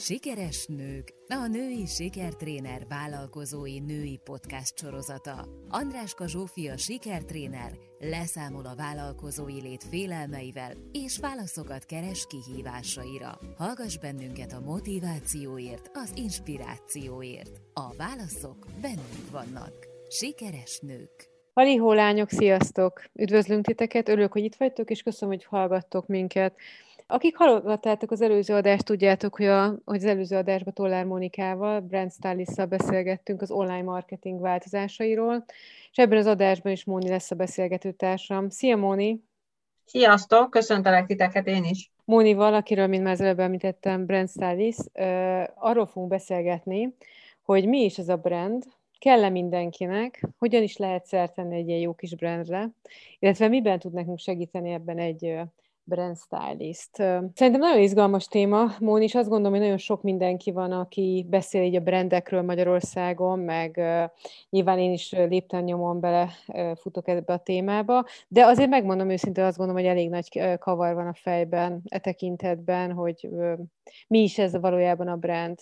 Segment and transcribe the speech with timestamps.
[0.00, 5.48] Sikeres nők, a női sikertréner vállalkozói női podcast sorozata.
[5.68, 13.38] Andráska Zsófia sikertréner leszámol a vállalkozói lét félelmeivel és válaszokat keres kihívásaira.
[13.56, 17.60] Hallgass bennünket a motivációért, az inspirációért.
[17.74, 19.86] A válaszok bennünk vannak.
[20.08, 21.28] Sikeres nők.
[21.52, 23.02] Halihó lányok, sziasztok!
[23.14, 26.56] Üdvözlünk titeket, örülök, hogy itt vagytok, és köszönöm, hogy hallgattok minket.
[27.10, 32.12] Akik hallgattátok az előző adást, tudjátok, hogy, a, hogy az előző adásban Tollár Monikával, Brand
[32.12, 35.44] stylist beszélgettünk az online marketing változásairól,
[35.90, 38.48] és ebben az adásban is Móni lesz a beszélgető társam.
[38.48, 39.22] Szia, Móni!
[39.84, 40.50] Sziasztok!
[40.50, 41.90] Köszöntelek titeket én is!
[42.04, 44.90] Móni valakiről, mint már az előbb említettem, Brand Stylist,
[45.54, 46.94] arról fogunk beszélgetni,
[47.42, 48.64] hogy mi is ez a brand,
[48.98, 52.70] kell-e mindenkinek, hogyan is lehet szert tenni egy ilyen jó kis brandre,
[53.18, 55.40] illetve miben tud nekünk segíteni ebben egy
[55.88, 56.94] brand stylist.
[57.34, 61.62] Szerintem nagyon izgalmas téma, Móni, és azt gondolom, hogy nagyon sok mindenki van, aki beszél
[61.62, 63.80] így a brandekről Magyarországon, meg
[64.50, 66.28] nyilván én is lépten nyomon bele
[66.74, 71.06] futok ebbe a témába, de azért megmondom őszintén, azt gondolom, hogy elég nagy kavar van
[71.06, 73.28] a fejben e tekintetben, hogy
[74.08, 75.58] mi is ez valójában a brand.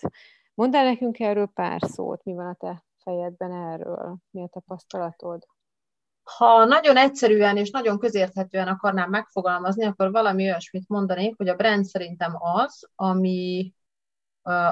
[0.55, 5.47] Mondd el nekünk erről pár szót, mi van a te fejedben erről, mi a tapasztalatod?
[6.35, 11.85] Ha nagyon egyszerűen és nagyon közérthetően akarnám megfogalmazni, akkor valami olyasmit mondanék, hogy a brand
[11.85, 13.73] szerintem az, ami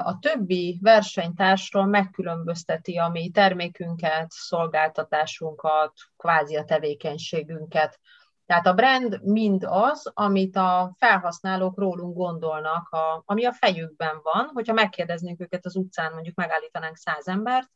[0.03, 7.99] a többi versenytársról megkülönbözteti a mi termékünket, szolgáltatásunkat, kvázi a tevékenységünket.
[8.45, 14.49] Tehát a brand mind az, amit a felhasználók rólunk gondolnak, a, ami a fejükben van.
[14.53, 17.69] Hogyha megkérdeznénk őket az utcán, mondjuk megállítanánk száz embert,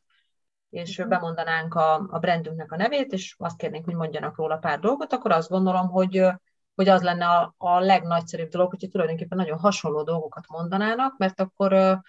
[0.70, 1.08] és uh-huh.
[1.08, 5.30] bemondanánk a, a brandünknek a nevét, és azt kérnénk, hogy mondjanak róla pár dolgot, akkor
[5.32, 6.26] azt gondolom, hogy,
[6.74, 12.00] hogy az lenne a, a legnagyszerűbb dolog, hogyha tulajdonképpen nagyon hasonló dolgokat mondanának, mert akkor,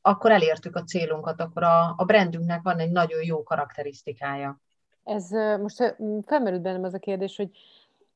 [0.00, 4.60] akkor elértük a célunkat, akkor a, a brandünknek van egy nagyon jó karakterisztikája.
[5.04, 5.96] Ez most
[6.26, 7.50] felmerült bennem az a kérdés, hogy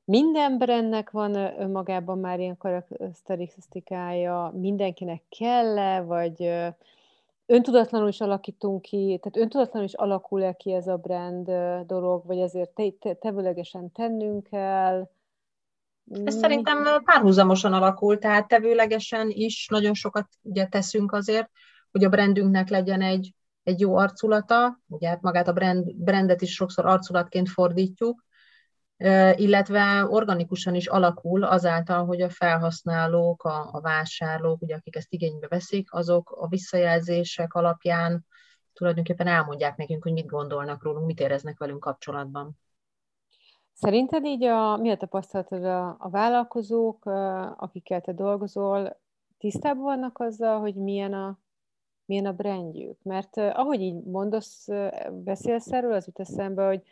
[0.05, 6.51] minden brandnek van önmagában már ilyen karakterisztikája, mindenkinek kell-e, vagy
[7.53, 11.51] öntudatlanul is alakítunk ki, tehát öntudatlanul is alakul-e ki ez a brand
[11.87, 15.11] dolog, vagy ezért te, te, tevőlegesen tennünk kell?
[16.25, 21.51] Ez szerintem párhuzamosan alakul, tehát tevőlegesen is nagyon sokat ugye teszünk azért,
[21.91, 26.55] hogy a brandünknek legyen egy, egy jó arculata, ugye hát magát a brand, brandet is
[26.55, 28.25] sokszor arculatként fordítjuk,
[29.37, 35.49] illetve organikusan is alakul azáltal, hogy a felhasználók, a, a vásárlók, ugye, akik ezt igénybe
[35.49, 38.27] veszik, azok a visszajelzések alapján
[38.73, 42.59] tulajdonképpen elmondják nekünk, hogy mit gondolnak rólunk, mit éreznek velünk kapcsolatban.
[43.73, 47.05] Szerinted így a, mi a tapasztalatod a, a vállalkozók,
[47.57, 49.01] akikkel te dolgozol,
[49.39, 51.39] tisztában vannak azzal, hogy milyen a,
[52.05, 53.03] milyen a brandjük?
[53.03, 54.69] Mert ahogy így mondasz,
[55.11, 56.83] beszélsz erről, az jut eszembe, hogy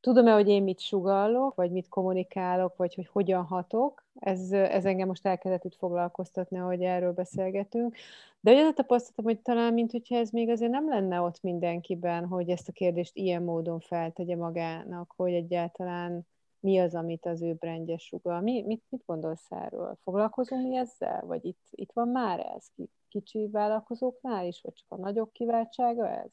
[0.00, 4.04] tudom-e, hogy én mit sugallok, vagy mit kommunikálok, vagy hogy hogyan hatok.
[4.14, 7.96] Ez, ez engem most elkezdett itt foglalkoztatni, ahogy erről beszélgetünk.
[8.40, 12.50] De ugye tapasztaltam, hogy talán, mint hogyha ez még azért nem lenne ott mindenkiben, hogy
[12.50, 16.26] ezt a kérdést ilyen módon feltegye magának, hogy egyáltalán
[16.60, 18.40] mi az, amit az ő brandje sugal.
[18.40, 19.98] Mi, mit, mit gondolsz erről?
[20.02, 21.22] Foglalkozunk mi ezzel?
[21.26, 22.66] Vagy itt, itt van már ez?
[23.08, 26.32] Kicsi vállalkozóknál is, vagy csak a nagyok kiváltsága ez?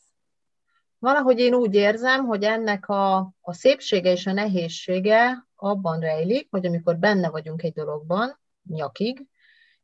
[1.00, 6.66] Valahogy én úgy érzem, hogy ennek a, a szépsége és a nehézsége abban rejlik, hogy
[6.66, 9.25] amikor benne vagyunk egy dologban, nyakig,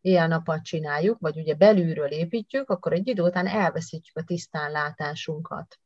[0.01, 5.79] éjjel-nappal csináljuk, vagy ugye belülről építjük, akkor egy idő után elveszítjük a tisztánlátásunkat.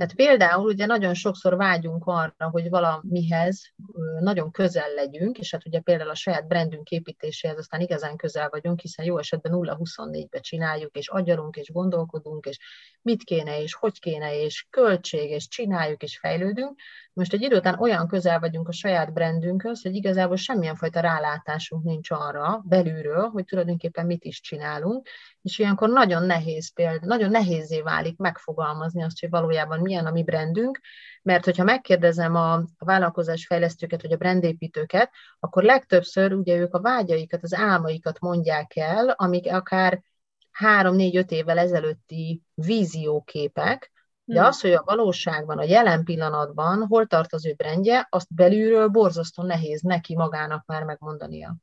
[0.00, 3.72] Tehát például ugye nagyon sokszor vágyunk arra, hogy valamihez
[4.20, 8.80] nagyon közel legyünk, és hát ugye például a saját brandünk építéséhez aztán igazán közel vagyunk,
[8.80, 12.58] hiszen jó esetben 0-24-be csináljuk, és agyalunk, és gondolkodunk, és
[13.02, 16.80] mit kéne, és hogy kéne, és költség, és csináljuk, és fejlődünk.
[17.20, 21.84] Most egy idő után olyan közel vagyunk a saját brandünkhöz, hogy igazából semmilyen fajta rálátásunk
[21.84, 25.08] nincs arra belülről, hogy tulajdonképpen mit is csinálunk,
[25.42, 30.24] és ilyenkor nagyon nehéz például, nagyon nehézé válik megfogalmazni azt, hogy valójában milyen a mi
[30.24, 30.80] brandünk,
[31.22, 36.80] mert hogyha megkérdezem a, a vállalkozás fejlesztőket, vagy a brandépítőket, akkor legtöbbször ugye ők a
[36.80, 40.02] vágyaikat, az álmaikat mondják el, amik akár
[40.50, 43.90] három-négy-öt évvel ezelőtti vízióképek,
[44.30, 44.48] de hmm.
[44.48, 49.42] az, hogy a valóságban, a jelen pillanatban hol tart az ő brendje, azt belülről borzasztó
[49.42, 51.56] nehéz neki magának már megmondania.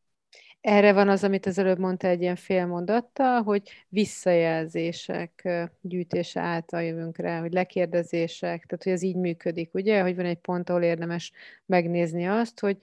[0.61, 5.49] Erre van az, amit az előbb mondta egy ilyen félmondattal, hogy visszajelzések
[5.81, 10.39] gyűjtése által jövünk rá, hogy lekérdezések, tehát hogy ez így működik, ugye, hogy van egy
[10.39, 11.31] pont, ahol érdemes
[11.65, 12.77] megnézni azt, hogy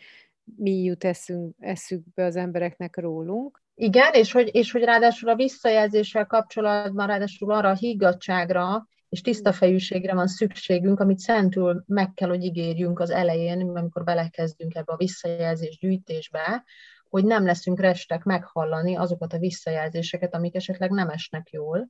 [0.57, 6.27] mi jut eszünk, eszükbe az embereknek rólunk, Igen, és hogy, és hogy ráadásul a visszajelzéssel
[6.27, 12.45] kapcsolatban, ráadásul arra a higgadságra és tiszta fejűségre van szükségünk, amit szentül meg kell, hogy
[12.45, 16.65] ígérjünk az elején, amikor belekezdünk ebbe a visszajelzés gyűjtésbe,
[17.09, 21.89] hogy nem leszünk restek meghallani azokat a visszajelzéseket, amik esetleg nem esnek jól,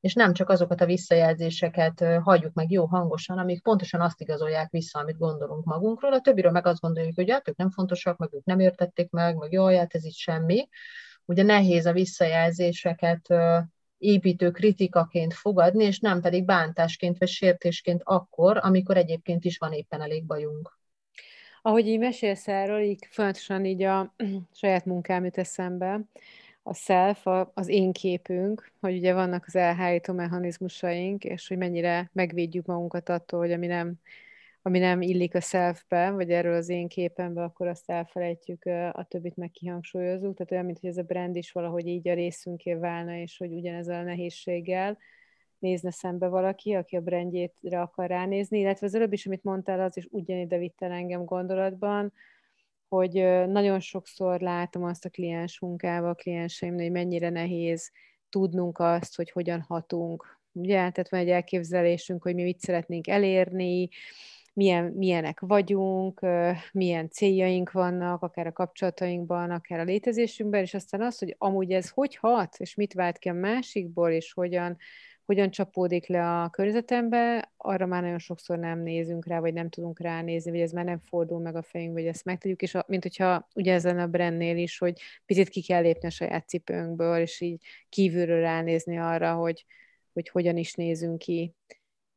[0.00, 4.98] és nem csak azokat a visszajelzéseket hagyjuk meg jó hangosan, amik pontosan azt igazolják vissza,
[4.98, 8.44] amit gondolunk magunkról, a többiről meg azt gondoljuk, hogy hát ők nem fontosak, meg ők
[8.44, 10.68] nem értették meg, meg jaj, hát ez itt semmi.
[11.24, 13.26] Ugye nehéz a visszajelzéseket
[14.04, 20.00] építő kritikaként fogadni, és nem pedig bántásként vagy sértésként akkor, amikor egyébként is van éppen
[20.00, 20.78] elég bajunk.
[21.62, 24.14] Ahogy így mesélsz erről, így fontosan így a
[24.60, 26.00] saját munkám jut eszembe,
[26.62, 32.10] a self, a, az én képünk, hogy ugye vannak az elhárító mechanizmusaink, és hogy mennyire
[32.12, 33.94] megvédjük magunkat attól, hogy ami nem,
[34.66, 39.36] ami nem illik a selfbe, vagy erről az én képembe, akkor azt elfelejtjük, a többit
[39.36, 40.36] meg kihangsúlyozunk.
[40.36, 44.00] Tehát olyan, mintha ez a brand is valahogy így a részünké válna, és hogy ugyanezzel
[44.00, 44.98] a nehézséggel
[45.58, 49.96] nézne szembe valaki, aki a brandjétre akar ránézni, illetve az előbb is, amit mondtál, az
[49.96, 52.12] is ugyanide vitt el engem gondolatban,
[52.88, 53.12] hogy
[53.48, 57.90] nagyon sokszor látom azt a kliens munkával, a klienseimnél, hogy mennyire nehéz
[58.28, 60.40] tudnunk azt, hogy hogyan hatunk.
[60.52, 60.74] Ugye?
[60.74, 63.88] Tehát van egy elképzelésünk, hogy mi mit szeretnénk elérni,
[64.54, 66.20] milyen, milyenek vagyunk,
[66.72, 71.88] milyen céljaink vannak, akár a kapcsolatainkban, akár a létezésünkben, és aztán az, hogy amúgy ez
[71.90, 74.76] hogy hat, és mit vált ki a másikból, és hogyan
[75.24, 80.00] hogyan csapódik le a környezetembe, arra már nagyon sokszor nem nézünk rá, vagy nem tudunk
[80.00, 83.02] ránézni, vagy ez már nem fordul meg a fejünkbe, hogy ezt megtegyük, és a, mint
[83.02, 87.40] hogyha ugye ezen a brandnél is, hogy picit ki kell lépni a saját cipőnkből, és
[87.40, 89.64] így kívülről ránézni arra, hogy,
[90.12, 91.54] hogy hogyan is nézünk ki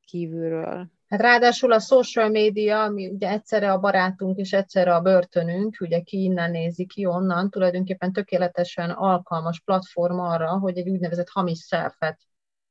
[0.05, 0.91] kívülről.
[1.07, 5.99] Hát ráadásul a social media, ami ugye egyszerre a barátunk és egyszerre a börtönünk, ugye
[5.99, 12.19] ki innen nézi, ki onnan, tulajdonképpen tökéletesen alkalmas platform arra, hogy egy úgynevezett hamis szelfet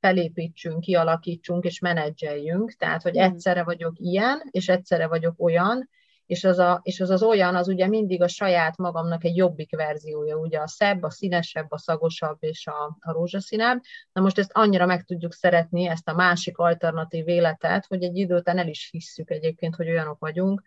[0.00, 2.72] felépítsünk, kialakítsunk és menedzseljünk.
[2.72, 3.24] Tehát, hogy hmm.
[3.24, 5.88] egyszerre vagyok ilyen, és egyszerre vagyok olyan,
[6.26, 9.76] és az, a, és az az olyan, az ugye mindig a saját magamnak egy jobbik
[9.76, 13.80] verziója, ugye a szebb, a színesebb, a szagosabb és a, a rózsaszínább.
[14.12, 18.36] Na most ezt annyira meg tudjuk szeretni, ezt a másik alternatív életet, hogy egy idő
[18.36, 20.62] után el is hisszük egyébként, hogy olyanok vagyunk.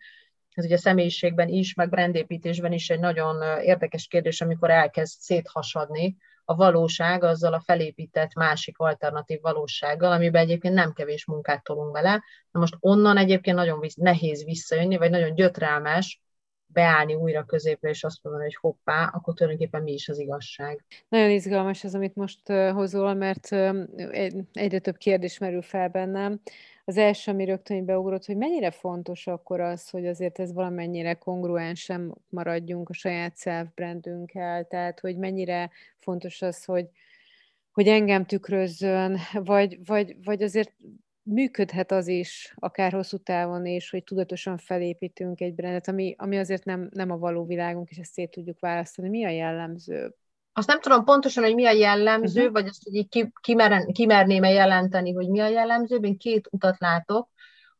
[0.50, 6.16] Ez ugye személyiségben is, meg brandépítésben is egy nagyon érdekes kérdés, amikor elkezd széthasadni,
[6.50, 12.22] a valóság azzal a felépített másik alternatív valósággal, amiben egyébként nem kevés munkát tolunk bele.
[12.50, 16.20] Na most onnan egyébként nagyon nehéz visszajönni, vagy nagyon gyötrelmes
[16.66, 20.84] beállni újra középre, és azt mondani, hogy hoppá, akkor tulajdonképpen mi is az igazság.
[21.08, 23.52] Nagyon izgalmas ez, amit most hozol, mert
[24.52, 26.40] egyre több kérdés merül fel bennem
[26.90, 32.14] az első, ami rögtön beugrott, hogy mennyire fontos akkor az, hogy azért ez valamennyire kongruensen
[32.28, 36.88] maradjunk a saját self-brandünkkel, tehát hogy mennyire fontos az, hogy,
[37.72, 40.72] hogy engem tükrözzön, vagy, vagy, vagy azért
[41.22, 46.64] működhet az is, akár hosszú távon is, hogy tudatosan felépítünk egy brandet, ami, ami azért
[46.64, 49.08] nem, nem a való világunk, és ezt szét tudjuk választani.
[49.08, 50.14] Mi a jellemző?
[50.52, 52.54] Azt nem tudom pontosan, hogy mi a jellemző, uh-huh.
[52.54, 55.96] vagy azt, hogy ki, kimeren, kimerném-e jelenteni, hogy mi a jellemző.
[55.96, 57.28] Én két utat látok.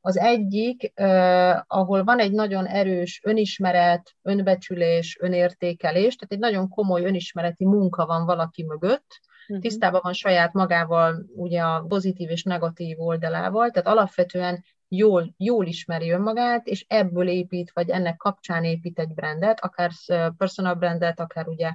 [0.01, 7.05] Az egyik, uh, ahol van egy nagyon erős önismeret, önbecsülés, önértékelés, tehát egy nagyon komoly
[7.05, 9.59] önismereti munka van valaki mögött, uh-huh.
[9.59, 16.11] tisztában van saját magával, ugye a pozitív és negatív oldalával, tehát alapvetően jól, jól ismeri
[16.11, 19.91] önmagát, és ebből épít, vagy ennek kapcsán épít egy brandet, akár
[20.37, 21.73] personal brandet, akár ugye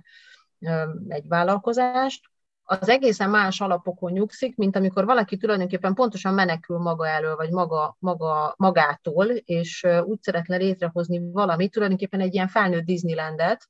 [1.07, 2.21] egy vállalkozást,
[2.67, 7.95] az egészen más alapokon nyugszik, mint amikor valaki tulajdonképpen pontosan menekül maga elől, vagy maga,
[7.99, 13.69] maga, magától, és úgy szeretne létrehozni valamit, tulajdonképpen egy ilyen felnőtt Disneylandet,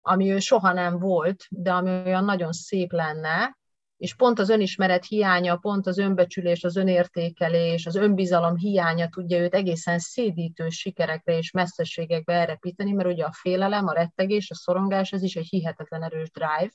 [0.00, 3.56] ami ő soha nem volt, de ami olyan nagyon szép lenne,
[3.96, 9.54] és pont az önismeret hiánya, pont az önbecsülés, az önértékelés, az önbizalom hiánya tudja őt
[9.54, 15.22] egészen szédítő sikerekre és messzeségekbe elrepíteni, mert ugye a félelem, a rettegés, a szorongás, ez
[15.22, 16.72] is egy hihetetlen erős drive,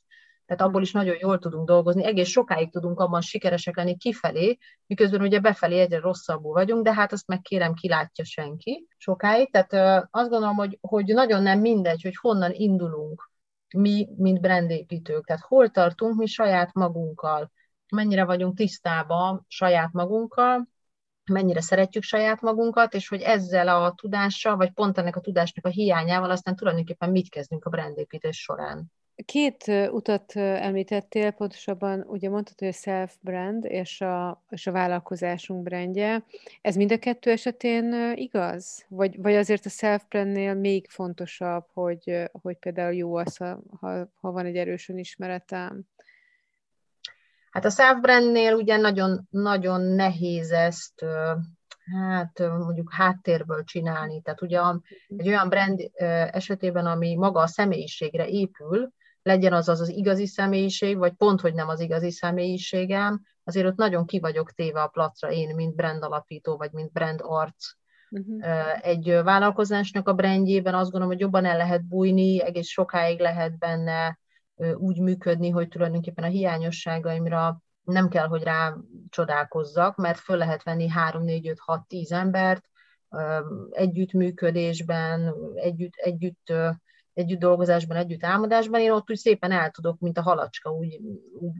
[0.49, 5.21] tehát abból is nagyon jól tudunk dolgozni, egész sokáig tudunk abban sikeresek lenni kifelé, miközben
[5.21, 9.51] ugye befelé egyre rosszabbul vagyunk, de hát azt meg kérem, kilátja senki sokáig.
[9.51, 13.28] Tehát azt gondolom, hogy, hogy nagyon nem mindegy, hogy honnan indulunk
[13.77, 15.25] mi, mint brandépítők.
[15.25, 17.51] Tehát hol tartunk mi saját magunkkal,
[17.91, 20.67] mennyire vagyunk tisztában saját magunkkal,
[21.31, 25.69] mennyire szeretjük saját magunkat, és hogy ezzel a tudással, vagy pont ennek a tudásnak a
[25.69, 28.91] hiányával aztán tulajdonképpen mit kezdünk a brandépítés során.
[29.25, 36.23] Két utat említettél, pontosabban ugye mondtad, hogy a self-brand és a, és a vállalkozásunk brandje.
[36.61, 38.85] Ez mind a kettő esetén igaz?
[38.87, 44.31] Vagy, vagy azért a self-brandnél még fontosabb, hogy, hogy például jó az, ha, ha, ha
[44.31, 45.81] van egy erős ismeretem?
[47.51, 51.05] Hát a self-brandnél ugye nagyon, nagyon nehéz ezt
[51.91, 54.21] hát mondjuk háttérből csinálni.
[54.21, 54.59] Tehát ugye
[55.17, 55.91] egy olyan brand
[56.31, 61.53] esetében, ami maga a személyiségre épül, legyen az az az igazi személyiség, vagy pont, hogy
[61.53, 66.03] nem az igazi személyiségem, azért ott nagyon ki vagyok téve a placra én, mint brand
[66.03, 67.71] alapító, vagy mint brand arc.
[68.09, 68.87] Uh-huh.
[68.87, 74.19] Egy vállalkozásnak a brandjében azt gondolom, hogy jobban el lehet bújni, egész sokáig lehet benne
[74.75, 78.75] úgy működni, hogy tulajdonképpen a hiányosságaimra nem kell, hogy rá
[79.09, 82.69] csodálkozzak, mert föl lehet venni 3, 4, 5, 6, 10 embert
[83.71, 86.53] együttműködésben, együtt, együtt,
[87.13, 90.99] együtt dolgozásban, együtt álmodásban, én ott úgy szépen el tudok, mint a halacska úgy,
[91.39, 91.55] úgy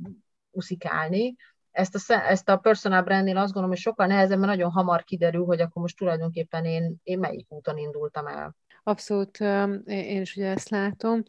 [0.52, 1.36] uszikálni.
[1.72, 5.46] Ezt a, ezt a personal brandnél azt gondolom, hogy sokkal nehezebb, mert nagyon hamar kiderül,
[5.46, 8.56] hogy akkor most tulajdonképpen én, én melyik úton indultam el.
[8.84, 9.40] Abszolút,
[9.86, 11.24] én is ugye ezt látom.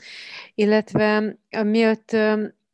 [0.54, 2.16] Illetve miatt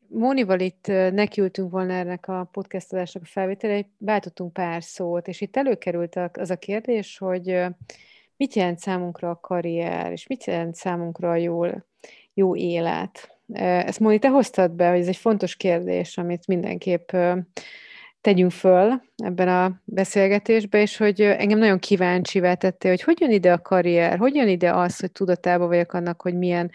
[0.09, 6.17] Mónival itt nekiültünk volna ennek a podcastolásnak a felvételre, váltottunk pár szót, és itt előkerült
[6.33, 7.65] az a kérdés, hogy
[8.37, 11.65] mit jelent számunkra a karrier, és mit jelent számunkra a jó,
[12.35, 13.39] jó élet.
[13.53, 17.13] Ezt Móni, te hoztad be, hogy ez egy fontos kérdés, amit mindenképp
[18.21, 23.53] tegyünk föl ebben a beszélgetésben, és hogy engem nagyon kíváncsi tette, hogy hogy jön ide
[23.53, 26.71] a karrier, hogy jön ide az, hogy tudatában vagyok annak, hogy milyen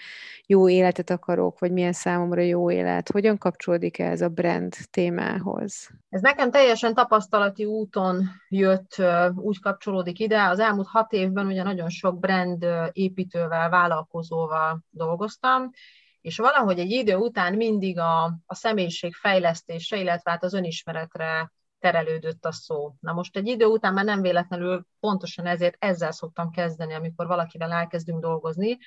[0.45, 5.89] jó életet akarok, vagy milyen számomra jó élet, hogyan kapcsolódik ez a brand témához?
[6.10, 9.01] Ez nekem teljesen tapasztalati úton jött,
[9.36, 10.43] úgy kapcsolódik ide.
[10.43, 15.71] Az elmúlt hat évben ugye nagyon sok brand építővel, vállalkozóval dolgoztam,
[16.21, 22.45] és valahogy egy idő után mindig a, a személyiség fejlesztése, illetve hát az önismeretre terelődött
[22.45, 22.93] a szó.
[22.99, 27.71] Na most egy idő után már nem véletlenül pontosan ezért ezzel szoktam kezdeni, amikor valakivel
[27.71, 28.77] elkezdünk dolgozni.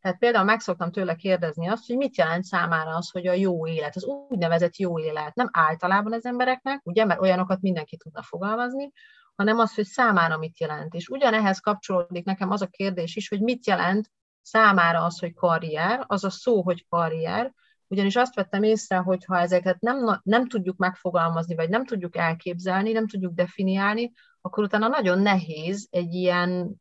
[0.00, 3.66] Tehát például meg szoktam tőle kérdezni azt, hogy mit jelent számára az, hogy a jó
[3.66, 8.92] élet, az úgynevezett jó élet, nem általában az embereknek, ugye, mert olyanokat mindenki tudna fogalmazni,
[9.34, 10.94] hanem az, hogy számára mit jelent.
[10.94, 14.10] És ugyanehhez kapcsolódik nekem az a kérdés is, hogy mit jelent
[14.42, 17.52] számára az, hogy karrier, az a szó, hogy karrier,
[17.86, 22.92] ugyanis azt vettem észre, hogy ha ezeket nem, nem tudjuk megfogalmazni, vagy nem tudjuk elképzelni,
[22.92, 26.80] nem tudjuk definiálni, akkor utána nagyon nehéz egy ilyen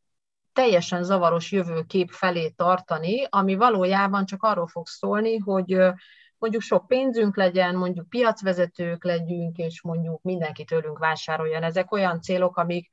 [0.53, 5.77] teljesen zavaros jövőkép felé tartani, ami valójában csak arról fog szólni, hogy
[6.37, 11.63] mondjuk sok pénzünk legyen, mondjuk piacvezetők legyünk, és mondjuk mindenki tőlünk vásároljon.
[11.63, 12.89] Ezek olyan célok, amik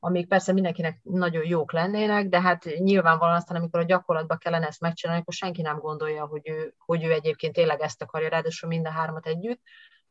[0.00, 4.80] amik persze mindenkinek nagyon jók lennének, de hát nyilvánvalóan aztán, amikor a gyakorlatban kellene ezt
[4.80, 8.86] megcsinálni, akkor senki nem gondolja, hogy ő, hogy ő egyébként tényleg ezt akarja, ráadásul mind
[8.86, 9.60] a hármat együtt.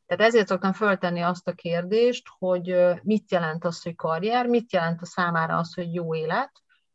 [0.06, 5.02] Tehát ezért szoktam föltenni azt a kérdést, hogy mit jelent az, hogy karrier, mit jelent
[5.02, 6.52] a számára az, hogy jó élet,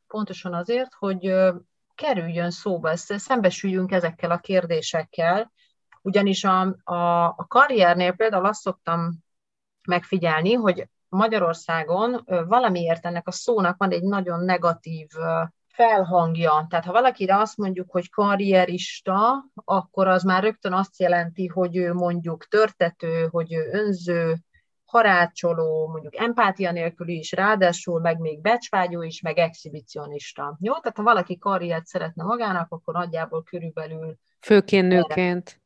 [0.06, 1.34] pontosan azért, hogy
[1.94, 5.52] kerüljön szóba, szembesüljünk ezekkel a kérdésekkel,
[6.02, 9.12] ugyanis a, a, a karriernél például azt szoktam
[9.88, 15.06] megfigyelni, hogy Magyarországon valamiért ennek a szónak van egy nagyon negatív
[15.68, 16.66] felhangja.
[16.68, 21.92] Tehát ha valakire azt mondjuk, hogy karrierista, akkor az már rögtön azt jelenti, hogy ő
[21.92, 24.36] mondjuk törtető, hogy ő önző,
[24.84, 30.56] harácsoló, mondjuk empátia nélkül is, ráadásul meg még becsvágyó is, meg exhibicionista.
[30.60, 30.72] Jó?
[30.72, 34.16] Tehát ha valaki karriert szeretne magának, akkor nagyjából körülbelül...
[34.40, 35.61] Főként nőként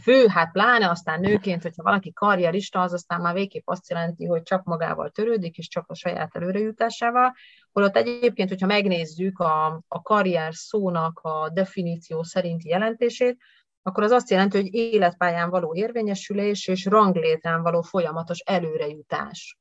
[0.00, 4.42] fő, hát pláne aztán nőként, hogyha valaki karrierista, az aztán már végképp azt jelenti, hogy
[4.42, 7.34] csak magával törődik, és csak a saját előrejutásával.
[7.72, 13.36] Holott egyébként, hogyha megnézzük a, a karrier szónak a definíció szerinti jelentését,
[13.82, 19.58] akkor az azt jelenti, hogy életpályán való érvényesülés és ranglétrán való folyamatos előrejutás.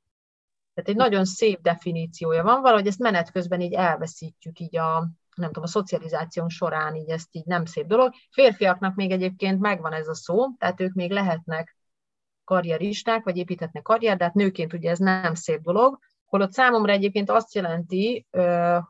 [0.74, 5.48] Tehát egy nagyon szép definíciója van, valahogy ezt menet közben így elveszítjük így a, nem
[5.48, 8.14] tudom, a szocializációnk során így ezt így nem szép dolog.
[8.32, 11.78] Férfiaknak még egyébként megvan ez a szó, tehát ők még lehetnek
[12.44, 17.30] karrieristák, vagy építhetnek karrier, de hát nőként ugye ez nem szép dolog, holott számomra egyébként
[17.30, 18.28] azt jelenti,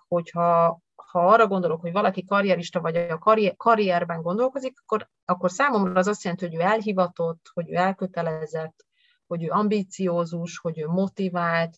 [0.08, 6.00] hogyha ha arra gondolok, hogy valaki karrierista vagy a karrier, karrierben gondolkozik, akkor, akkor számomra
[6.00, 8.86] az azt jelenti, hogy ő elhivatott, hogy ő elkötelezett,
[9.28, 11.78] hogy ő ambíciózus, hogy ő motivált,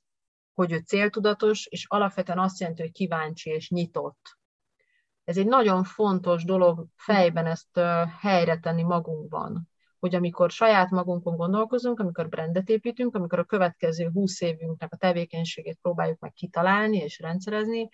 [0.53, 4.37] hogy ő céltudatos, és alapvetően azt jelenti, hogy kíváncsi és nyitott
[5.23, 7.79] ez egy nagyon fontos dolog fejben ezt
[8.19, 14.41] helyre tenni magunkban, hogy amikor saját magunkon gondolkozunk, amikor brandet építünk, amikor a következő húsz
[14.41, 17.89] évünknek a tevékenységét próbáljuk meg kitalálni és rendszerezni,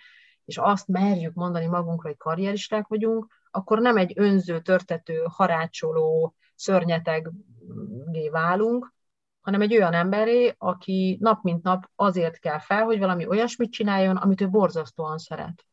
[0.46, 8.30] és azt merjük mondani magunkra, hogy karrieristák vagyunk, akkor nem egy önző, törtető, harácsoló szörnyeteggé
[8.32, 8.94] válunk,
[9.42, 14.16] hanem egy olyan emberé, aki nap mint nap azért kell fel, hogy valami olyasmit csináljon,
[14.16, 15.69] amit ő borzasztóan szeret.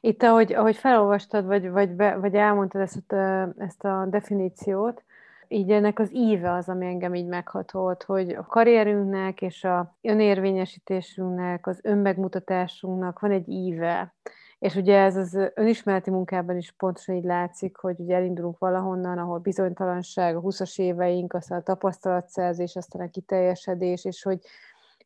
[0.00, 3.12] Itt, ahogy, ahogy felolvastad, vagy, vagy, be, vagy elmondtad ezt
[3.58, 5.04] ezt a definíciót,
[5.48, 11.66] így ennek az íve az, ami engem így meghatott, hogy a karrierünknek és a önérvényesítésünknek,
[11.66, 14.14] az önmegmutatásunknak van egy íve.
[14.58, 19.38] És ugye ez az önismereti munkában is pontosan így látszik, hogy ugye elindulunk valahonnan, ahol
[19.38, 24.38] bizonytalanság, a 20-as éveink, aztán a tapasztalatszerzés, aztán a kiteljesedés, és hogy,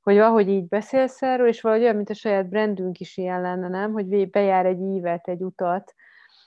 [0.08, 3.68] hogy ahogy így beszélsz erről, és valahogy olyan, mint a saját brandünk is ilyen lenne,
[3.68, 3.92] nem?
[3.92, 5.94] Hogy bejár egy ívet, egy utat,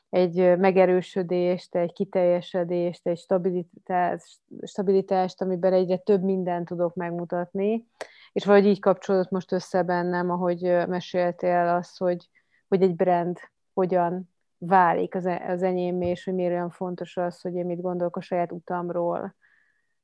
[0.09, 7.87] egy megerősödést, egy kiteljesedést, egy stabilitást, stabilitást, amiben egyre több mindent tudok megmutatni,
[8.31, 12.29] és valahogy így kapcsolódott most össze bennem, ahogy meséltél azt, hogy,
[12.67, 13.39] hogy egy brand
[13.73, 17.81] hogyan válik az, e, az enyém, és hogy miért olyan fontos az, hogy én mit
[17.81, 19.35] gondolok a saját utamról,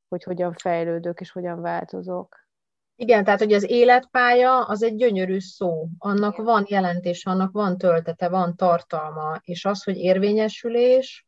[0.08, 2.47] hogy hogyan fejlődök, és hogyan változok.
[3.00, 5.88] Igen, tehát hogy az életpálya az egy gyönyörű szó.
[5.98, 6.46] Annak Igen.
[6.46, 11.25] van jelentés, annak van töltete, van tartalma, és az, hogy érvényesülés,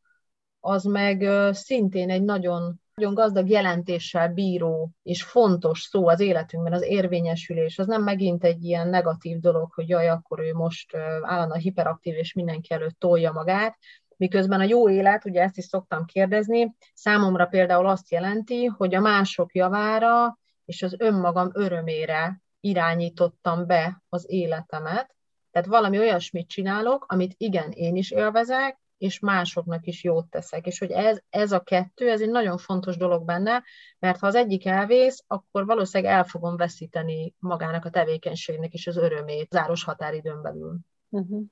[0.60, 6.84] az meg szintén egy nagyon, nagyon gazdag jelentéssel bíró és fontos szó az életünkben, az
[6.84, 7.80] érvényesülés.
[7.80, 12.34] Az nem megint egy ilyen negatív dolog, hogy jaj, akkor ő most állandóan hiperaktív és
[12.34, 13.78] mindenki előtt tolja magát,
[14.18, 19.00] miközben a jó élet, ugye ezt is szoktam kérdezni, számomra például azt jelenti, hogy a
[19.00, 20.39] mások javára
[20.70, 25.16] és az önmagam örömére irányítottam be az életemet.
[25.52, 30.66] Tehát valami olyasmit csinálok, amit igen, én is élvezek, és másoknak is jót teszek.
[30.66, 33.64] És hogy ez, ez a kettő, ez egy nagyon fontos dolog benne,
[34.00, 38.98] mert ha az egyik elvész, akkor valószínűleg el fogom veszíteni magának a tevékenységnek is az
[38.98, 40.78] örömét záros határidőn belül.
[41.10, 41.44] Uh-huh.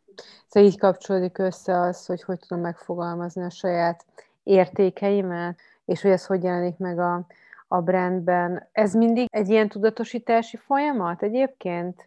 [0.47, 4.05] Szóval így kapcsolódik össze az, hogy hogy tudom megfogalmazni a saját
[4.43, 7.27] értékeimet, és hogy ez hogy jelenik meg a,
[7.67, 8.67] a brandben.
[8.71, 12.03] Ez mindig egy ilyen tudatosítási folyamat egyébként?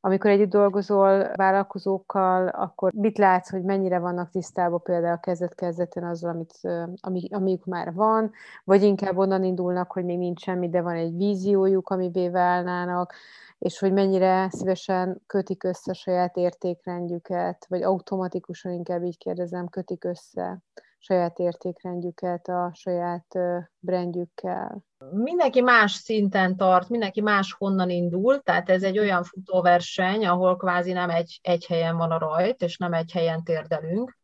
[0.00, 6.30] Amikor együtt dolgozol vállalkozókkal, akkor mit látsz, hogy mennyire vannak tisztában például a kezdet-kezdetén azzal,
[6.30, 6.58] amit,
[7.00, 8.30] ami, amik már van,
[8.64, 13.14] vagy inkább onnan indulnak, hogy még nincs semmi, de van egy víziójuk, amivé válnának,
[13.58, 20.04] és hogy mennyire szívesen kötik össze a saját értékrendjüket, vagy automatikusan inkább így kérdezem, kötik
[20.04, 20.58] össze
[21.06, 23.38] saját értékrendjüket a saját
[23.78, 24.84] brandjükkel?
[25.10, 30.92] Mindenki más szinten tart, mindenki más honnan indul, tehát ez egy olyan futóverseny, ahol kvázi
[30.92, 34.18] nem egy, egy helyen van a rajt, és nem egy helyen térdelünk,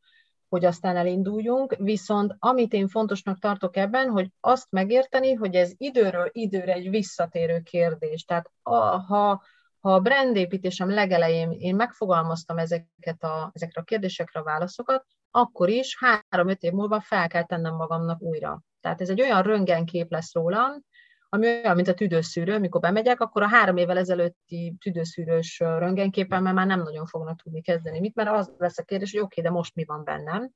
[0.49, 6.29] hogy aztán elinduljunk, viszont amit én fontosnak tartok ebben, hogy azt megérteni, hogy ez időről
[6.33, 8.25] időre egy visszatérő kérdés.
[8.25, 9.43] Tehát a, ha,
[9.81, 15.99] ha a brandépítésem legelején én megfogalmaztam ezeket a, ezekre a kérdésekre a válaszokat, akkor is
[15.99, 18.63] három-öt év múlva fel kell tennem magamnak újra.
[18.81, 20.85] Tehát ez egy olyan röngenkép lesz rólam,
[21.29, 26.67] ami olyan, mint a tüdőszűrő, amikor bemegyek, akkor a három évvel ezelőtti tüdőszűrős röntgenképemmel már
[26.67, 29.59] nem nagyon fognak tudni kezdeni mit, mert az lesz a kérdés, hogy oké, okay, de
[29.59, 30.51] most mi van bennem.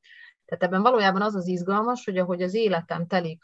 [0.45, 3.43] Tehát ebben valójában az az izgalmas, hogy ahogy az életem telik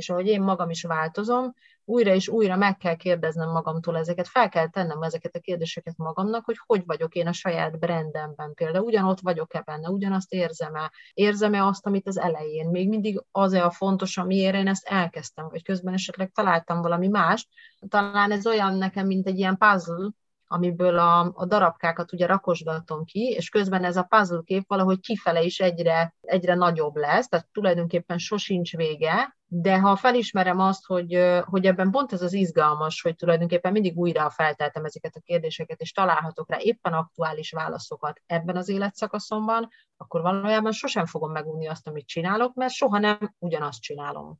[0.00, 1.54] és ahogy én magam is változom,
[1.90, 6.44] újra és újra meg kell kérdeznem magamtól ezeket, fel kell tennem ezeket a kérdéseket magamnak,
[6.44, 8.54] hogy hogy vagyok én a saját brandemben.
[8.54, 13.70] Például, ugyanott vagyok-e benne, ugyanazt érzem-e, érzem-e azt, amit az elején, még mindig az-e a
[13.70, 17.48] fontos, amiért én ezt elkezdtem, vagy közben esetleg találtam valami mást,
[17.88, 20.10] talán ez olyan nekem, mint egy ilyen puzzle,
[20.52, 25.42] amiből a, a darabkákat ugye rakosgatom ki, és közben ez a puzzle kép valahogy kifele
[25.42, 31.66] is egyre, egyre nagyobb lesz, tehát tulajdonképpen sosincs vége, de ha felismerem azt, hogy, hogy
[31.66, 36.50] ebben pont ez az izgalmas, hogy tulajdonképpen mindig újra felteltem ezeket a kérdéseket, és találhatok
[36.50, 42.54] rá éppen aktuális válaszokat ebben az életszakaszomban, akkor valójában sosem fogom megunni azt, amit csinálok,
[42.54, 44.34] mert soha nem ugyanazt csinálom.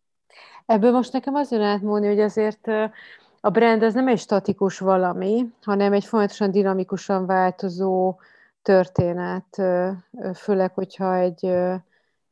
[0.67, 2.69] Ebből most nekem az jön átmondni, hogy azért
[3.41, 8.19] a brand az nem egy statikus valami, hanem egy folyamatosan dinamikusan változó
[8.63, 9.63] történet,
[10.35, 11.45] főleg, hogyha egy,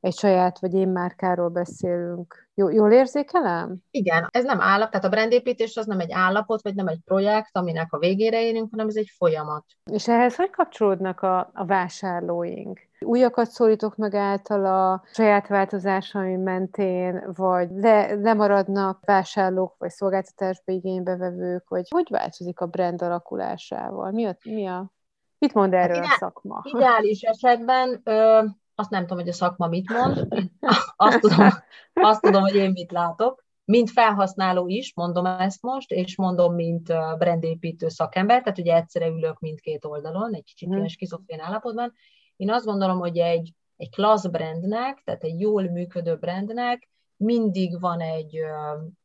[0.01, 2.47] egy saját vagy én márkáról beszélünk.
[2.66, 3.77] Jól érzékelem?
[3.90, 7.57] Igen, ez nem állap, tehát a brandépítés az nem egy állapot, vagy nem egy projekt,
[7.57, 9.64] aminek a végére érünk, hanem ez egy folyamat.
[9.90, 12.81] És ehhez hogy kapcsolódnak a, a vásárlóink?
[13.01, 21.68] Újakat szólítok meg által a saját változásai mentén, vagy le, lemaradnak vásárlók, vagy szolgáltatásba igénybevevők,
[21.68, 24.11] vagy hogy változik a brand alakulásával?
[24.11, 24.92] Mi a, mi a
[25.38, 26.61] Mit mond erről hát ideál, a szakma?
[26.62, 28.44] Ideális esetben ö,
[28.79, 30.29] azt nem tudom, hogy a szakma mit mond,
[30.97, 31.49] azt tudom,
[31.93, 33.47] azt tudom, hogy én mit látok.
[33.64, 36.87] Mint felhasználó is, mondom ezt most, és mondom, mint
[37.19, 41.93] brandépítő szakember, tehát ugye egyszerre ülök mindkét oldalon, egy kicsit ilyen skizofrén állapotban.
[42.37, 48.01] Én azt gondolom, hogy egy, egy klassz brandnek, tehát egy jól működő brandnek mindig van
[48.01, 48.38] egy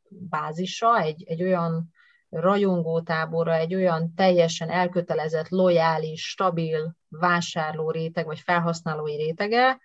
[0.07, 1.93] bázisa, egy, egy olyan
[2.33, 9.79] rajongótábora, egy olyan teljesen elkötelezett, lojális, stabil vásárló réteg, vagy felhasználói rétege,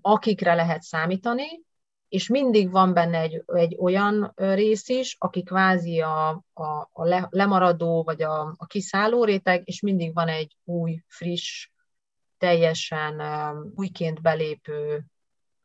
[0.00, 1.66] akikre lehet számítani,
[2.08, 8.02] és mindig van benne egy, egy olyan rész is, aki kvázi a, a, a lemaradó,
[8.02, 11.70] vagy a, a kiszálló réteg, és mindig van egy új, friss,
[12.38, 13.22] teljesen
[13.74, 15.04] újként belépő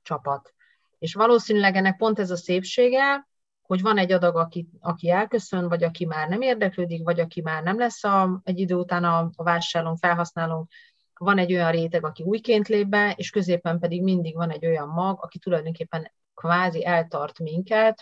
[0.01, 0.53] csapat.
[0.99, 3.27] És valószínűleg ennek pont ez a szépsége,
[3.63, 7.63] hogy van egy adag, aki, aki elköszön, vagy aki már nem érdeklődik, vagy aki már
[7.63, 10.71] nem lesz a, egy idő után a, a vásárlónk, felhasználónk,
[11.13, 14.87] van egy olyan réteg, aki újként lép be, és középen pedig mindig van egy olyan
[14.87, 18.01] mag, aki tulajdonképpen kvázi eltart minket,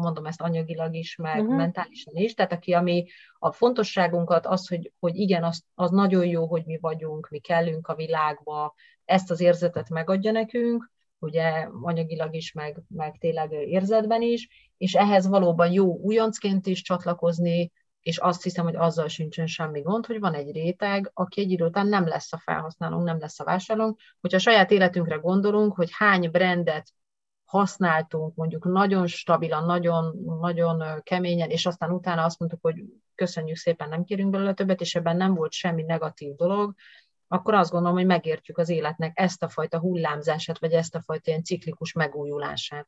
[0.00, 1.56] mondom ezt anyagilag is, meg uh-huh.
[1.56, 3.06] mentálisan is, tehát aki, ami
[3.38, 7.86] a fontosságunkat, az, hogy, hogy igen, az, az nagyon jó, hogy mi vagyunk, mi kellünk
[7.86, 14.72] a világba, ezt az érzetet megadja nekünk, ugye anyagilag is, meg, meg tényleg érzetben is,
[14.76, 20.06] és ehhez valóban jó újoncként is csatlakozni, és azt hiszem, hogy azzal sincsen semmi gond,
[20.06, 23.44] hogy van egy réteg, aki egy idő után nem lesz a felhasználónk, nem lesz a
[23.44, 23.98] vásárlónk.
[24.20, 26.92] Hogyha saját életünkre gondolunk, hogy hány brandet
[27.44, 33.88] használtunk, mondjuk nagyon stabilan, nagyon, nagyon keményen, és aztán utána azt mondtuk, hogy köszönjük szépen,
[33.88, 36.74] nem kérünk belőle többet, és ebben nem volt semmi negatív dolog,
[37.28, 41.30] akkor azt gondolom, hogy megértjük az életnek ezt a fajta hullámzását, vagy ezt a fajta
[41.30, 42.86] ilyen ciklikus megújulását.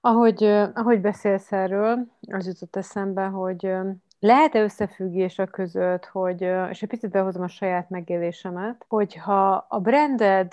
[0.00, 3.72] Ahogy, ahogy beszélsz erről, az jutott eszembe, hogy
[4.18, 10.52] lehet-e összefüggés a között, hogy, és egy picit behozom a saját megélésemet, hogyha a branded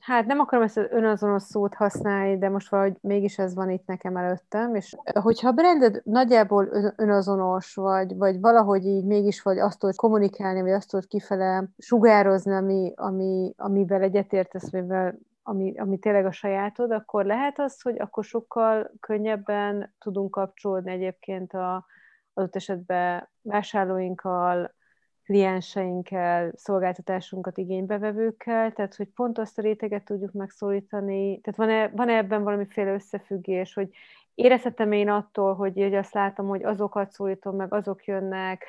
[0.00, 3.86] hát nem akarom ezt az önazonos szót használni, de most valahogy mégis ez van itt
[3.86, 9.78] nekem előttem, és hogyha a branded nagyjából önazonos, vagy, vagy valahogy így mégis vagy azt
[9.78, 16.26] tudod kommunikálni, vagy azt tudod kifele sugározni, ami, ami, amivel egyetértesz, mivel ami, ami tényleg
[16.26, 21.86] a sajátod, akkor lehet az, hogy akkor sokkal könnyebben tudunk kapcsolódni egyébként a
[22.34, 24.74] adott esetben vásárlóinkkal,
[25.24, 32.42] klienseinkkel, szolgáltatásunkat igénybevevőkkel, tehát hogy pont azt a réteget tudjuk megszólítani, tehát van-e, van-e ebben
[32.42, 33.88] valamiféle összefüggés, hogy
[34.34, 38.64] érezhetem én attól, hogy, hogy azt látom, hogy azokat szólítom meg, azok jönnek,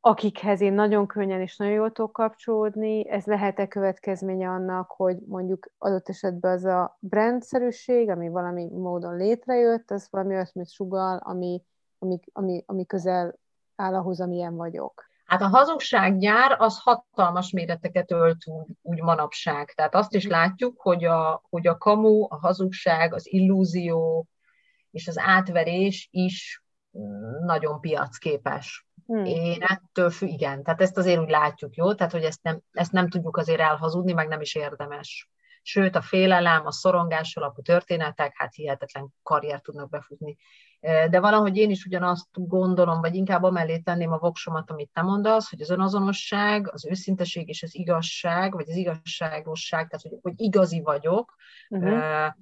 [0.00, 5.70] akikhez én nagyon könnyen és nagyon jól tudok kapcsolódni, ez lehet-e következménye annak, hogy mondjuk
[5.78, 11.62] adott esetben az a brandszerűség, ami valami módon létrejött, az valami olyasmit sugal, ami,
[11.98, 13.38] ami, ami, ami közel
[13.76, 15.07] áll ahhoz, amilyen vagyok.
[15.28, 19.72] Hát a hazugsággyár az hatalmas méreteket ölt úgy, úgy manapság.
[19.74, 24.26] Tehát azt is látjuk, hogy a, hogy a kamu, a hazugság, az illúzió
[24.90, 26.62] és az átverés is
[27.44, 28.86] nagyon piacképes.
[29.06, 29.24] Hmm.
[29.24, 31.94] Én ettől fű, igen, tehát ezt azért úgy látjuk, jó?
[31.94, 35.30] Tehát, hogy ezt nem, ezt nem tudjuk azért elhazudni, meg nem is érdemes.
[35.62, 40.36] Sőt, a félelem, a szorongás alapú történetek, hát hihetetlen karriert tudnak befutni
[40.80, 45.50] de valahogy én is ugyanazt gondolom, vagy inkább amellé tenném a voksomat, amit te mondasz,
[45.50, 50.80] hogy az önazonosság, az őszinteség és az igazság, vagy az igazságosság, tehát hogy, hogy igazi
[50.80, 51.34] vagyok,
[51.68, 52.32] uh-huh.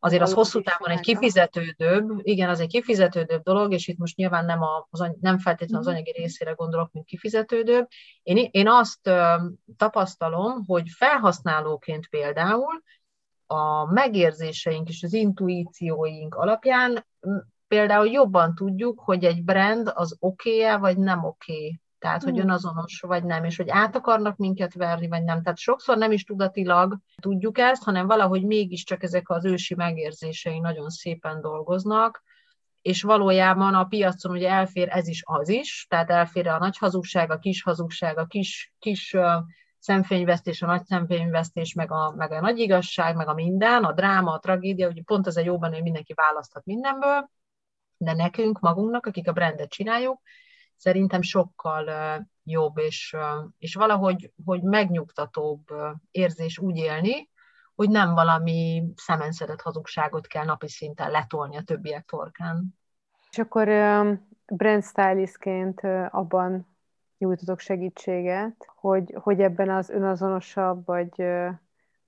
[0.00, 4.44] azért az hosszú távon egy kifizetődőbb, igen, az egy kifizetődőbb dolog, és itt most nyilván
[4.44, 5.94] nem, a, az, nem feltétlenül az mhm.
[5.94, 7.88] anyagi részére gondolok, mint kifizetődőbb.
[8.22, 9.10] Én, én azt
[9.76, 12.82] tapasztalom, hogy felhasználóként például
[13.46, 17.06] a megérzéseink és az intuícióink alapján
[17.68, 21.78] például jobban tudjuk, hogy egy brand az oké-e, vagy nem oké.
[21.98, 22.42] Tehát, hogy hmm.
[22.42, 25.42] önazonos, vagy nem, és hogy át akarnak minket verni, vagy nem.
[25.42, 30.90] Tehát sokszor nem is tudatilag tudjuk ezt, hanem valahogy mégiscsak ezek az ősi megérzései nagyon
[30.90, 32.22] szépen dolgoznak,
[32.82, 37.30] és valójában a piacon ugye elfér ez is az is, tehát elfér a nagy hazugság,
[37.30, 39.16] a kis hazugság, a kis, kis
[39.78, 44.32] szemfényvesztés, a nagy szemfényvesztés, meg a, meg a nagy igazság, meg a minden, a dráma,
[44.32, 47.30] a tragédia, ugye pont ez a jóban, hogy mindenki választhat mindenből,
[47.96, 50.20] de nekünk, magunknak, akik a brandet csináljuk,
[50.76, 51.90] szerintem sokkal
[52.44, 53.16] jobb, és,
[53.58, 55.62] és valahogy hogy megnyugtatóbb
[56.10, 57.30] érzés úgy élni,
[57.74, 62.78] hogy nem valami szemenszedett hazugságot kell napi szinten letolni a többiek torkán.
[63.30, 63.68] És akkor
[64.46, 65.80] brand stylistként
[66.10, 66.76] abban
[67.18, 71.22] nyújtotok segítséget, hogy, hogy ebben az önazonosabb, vagy,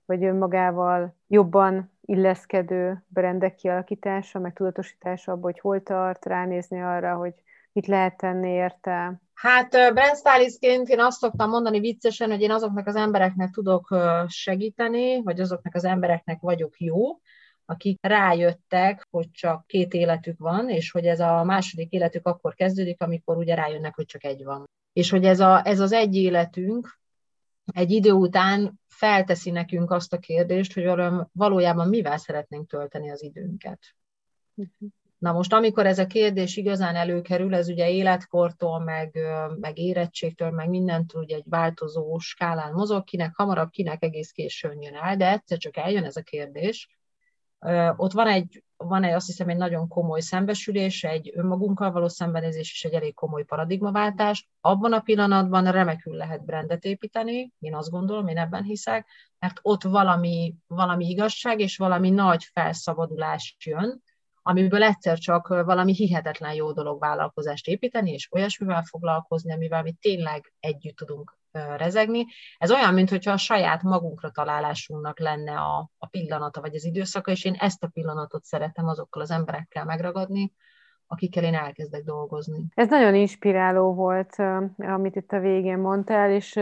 [0.07, 7.33] vagy önmagával jobban illeszkedő brendek kialakítása, meg tudatosítása abban, hogy hol tart, ránézni arra, hogy
[7.71, 9.21] mit lehet tenni érte?
[9.33, 13.95] Hát brand stylistként én azt szoktam mondani viccesen, hogy én azoknak az embereknek tudok
[14.27, 17.19] segíteni, vagy azoknak az embereknek vagyok jó,
[17.65, 23.01] akik rájöttek, hogy csak két életük van, és hogy ez a második életük akkor kezdődik,
[23.01, 24.65] amikor ugye rájönnek, hogy csak egy van.
[24.93, 26.99] És hogy ez, a, ez az egy életünk,
[27.73, 30.89] egy idő után felteszi nekünk azt a kérdést, hogy
[31.31, 33.79] valójában mivel szeretnénk tölteni az időnket.
[35.17, 39.17] Na most, amikor ez a kérdés igazán előkerül, ez ugye életkortól, meg,
[39.59, 44.95] meg érettségtől, meg mindentől ugye egy változó skálán mozog, kinek hamarabb, kinek egész későn jön
[44.95, 46.96] el, de egyszer csak eljön ez a kérdés.
[47.95, 52.71] Ott van egy, van egy azt hiszem egy nagyon komoly szembesülés, egy önmagunkkal való szembenézés
[52.71, 54.49] és egy elég komoly paradigmaváltás.
[54.61, 59.07] Abban a pillanatban remekül lehet brandet építeni, én azt gondolom, én ebben hiszek,
[59.39, 64.01] mert ott valami, valami igazság és valami nagy felszabadulás jön,
[64.41, 70.53] amiből egyszer csak valami hihetetlen jó dolog vállalkozást építeni, és olyasmivel foglalkozni, amivel mi tényleg
[70.59, 71.37] együtt tudunk
[71.77, 72.25] rezegni.
[72.57, 77.45] Ez olyan, mintha a saját magunkra találásunknak lenne a, a pillanata, vagy az időszaka, és
[77.45, 80.53] én ezt a pillanatot szeretem azokkal az emberekkel megragadni,
[81.07, 82.65] akikkel én elkezdek dolgozni.
[82.73, 84.35] Ez nagyon inspiráló volt,
[84.77, 86.53] amit itt a végén mondtál, és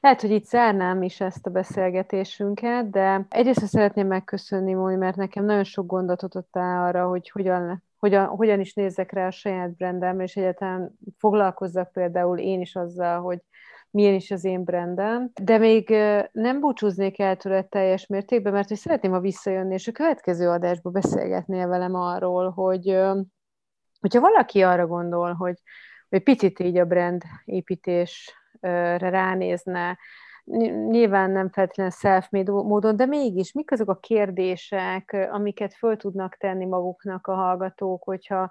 [0.00, 5.44] lehet, hogy itt zárnám is ezt a beszélgetésünket, de egyrészt szeretném megköszönni, Móni, mert nekem
[5.44, 10.22] nagyon sok gondot adottál arra, hogy hogyan hogyan, hogyan is nézzek rá a saját brandemre,
[10.22, 13.38] és egyáltalán foglalkozzak például én is azzal, hogy
[13.90, 15.88] milyen is az én brandem, de még
[16.32, 20.92] nem búcsúznék el tőle teljes mértékben, mert hogy szeretném, ha visszajönni, és a következő adásban
[20.92, 22.98] beszélgetnél velem arról, hogy
[24.00, 25.58] Hogyha valaki arra gondol, hogy,
[26.08, 29.98] hogy picit így a brand építésre ránézne,
[30.88, 36.64] nyilván nem feltétlenül self-made módon, de mégis mik azok a kérdések, amiket föl tudnak tenni
[36.64, 38.50] maguknak a hallgatók, hogyha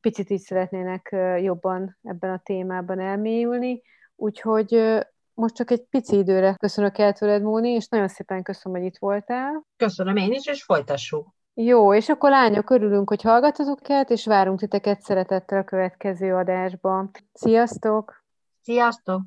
[0.00, 3.82] picit így szeretnének jobban ebben a témában elmélyülni.
[4.20, 4.98] Úgyhogy
[5.34, 8.98] most csak egy pici időre köszönök el tőled, Móni, és nagyon szépen köszönöm, hogy itt
[8.98, 9.62] voltál.
[9.76, 11.28] Köszönöm én is, és folytassuk.
[11.54, 17.10] Jó, és akkor lányok, örülünk, hogy hallgatotok őket, és várunk titeket szeretettel a következő adásba.
[17.32, 18.24] Sziasztok!
[18.62, 19.22] Sziasztok!